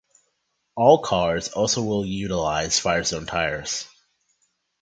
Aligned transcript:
All 0.73 1.03
cars 1.03 1.49
also 1.49 1.83
will 1.83 2.03
utilized 2.03 2.79
Firestone 2.79 3.27
tires. 3.27 3.87